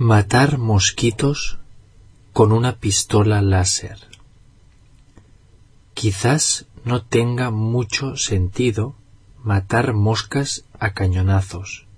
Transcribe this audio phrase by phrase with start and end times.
[0.00, 1.58] Matar mosquitos
[2.32, 3.98] con una pistola láser.
[5.92, 8.94] Quizás no tenga mucho sentido
[9.42, 11.88] matar moscas a cañonazos,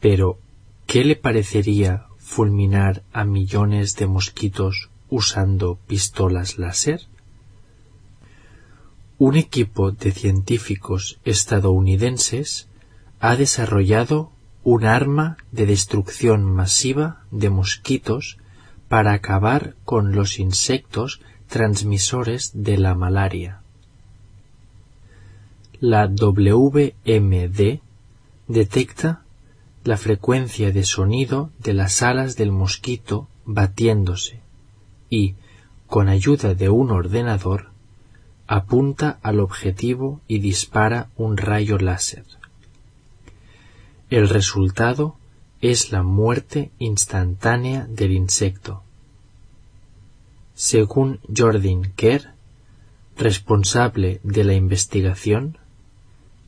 [0.00, 0.38] pero
[0.86, 7.02] ¿qué le parecería fulminar a millones de mosquitos usando pistolas láser?
[9.18, 12.66] Un equipo de científicos estadounidenses
[13.20, 14.32] ha desarrollado
[14.64, 18.38] un arma de destrucción masiva de mosquitos
[18.88, 23.60] para acabar con los insectos transmisores de la malaria.
[25.80, 27.80] La WMD
[28.48, 29.22] detecta
[29.84, 34.40] la frecuencia de sonido de las alas del mosquito batiéndose
[35.08, 35.36] y,
[35.86, 37.70] con ayuda de un ordenador,
[38.46, 42.24] apunta al objetivo y dispara un rayo láser.
[44.10, 45.16] El resultado
[45.60, 48.82] es la muerte instantánea del insecto.
[50.54, 52.32] Según Jordan Kerr,
[53.16, 55.58] responsable de la investigación,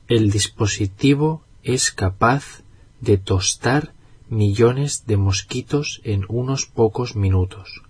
[0.09, 2.63] el dispositivo es capaz
[3.03, 3.93] de tostar
[4.31, 7.83] millones de mosquitos en unos pocos minutos.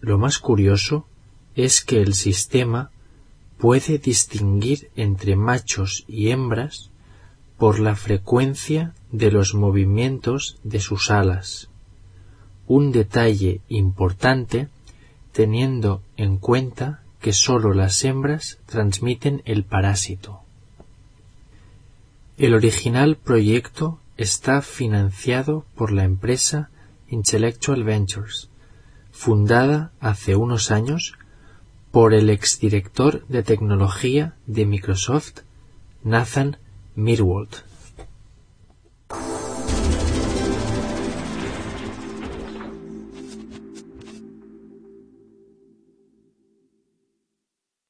[0.00, 1.06] Lo más curioso
[1.54, 2.90] es que el sistema
[3.56, 6.90] puede distinguir entre machos y hembras
[7.64, 11.70] por la frecuencia de los movimientos de sus alas,
[12.66, 14.68] un detalle importante
[15.32, 20.42] teniendo en cuenta que sólo las hembras transmiten el parásito.
[22.36, 26.68] El original proyecto está financiado por la empresa
[27.08, 28.50] Intellectual Ventures,
[29.10, 31.14] fundada hace unos años
[31.90, 35.38] por el exdirector de tecnología de Microsoft,
[36.02, 36.58] Nathan
[36.96, 37.62] Midworld